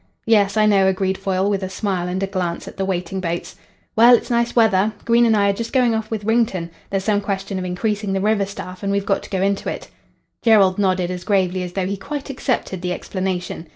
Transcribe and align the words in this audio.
"Yes, 0.25 0.57
I 0.57 0.65
know," 0.65 0.87
agreed 0.87 1.15
Foyle, 1.15 1.47
with 1.47 1.61
a 1.61 1.69
smile 1.69 2.07
and 2.07 2.23
a 2.23 2.25
glance 2.25 2.67
at 2.67 2.75
the 2.77 2.85
waiting 2.85 3.19
boats. 3.19 3.55
"Well, 3.95 4.15
it's 4.15 4.31
nice 4.31 4.55
weather. 4.55 4.93
Green 5.05 5.27
and 5.27 5.37
I 5.37 5.47
are 5.49 5.53
just 5.53 5.71
going 5.73 5.93
off 5.93 6.09
with 6.09 6.23
Wrington. 6.23 6.71
There's 6.89 7.03
some 7.03 7.21
question 7.21 7.59
of 7.59 7.65
increasing 7.65 8.13
the 8.13 8.19
river 8.19 8.47
staff, 8.47 8.81
and 8.81 8.91
we've 8.91 9.05
got 9.05 9.21
to 9.21 9.29
go 9.29 9.43
into 9.43 9.69
it." 9.69 9.89
Jerrold 10.41 10.79
nodded 10.79 11.11
as 11.11 11.23
gravely 11.23 11.61
as 11.61 11.73
though 11.73 11.85
he 11.85 11.97
quite 11.97 12.31
accepted 12.31 12.81
the 12.81 12.93
explanation. 12.93 13.67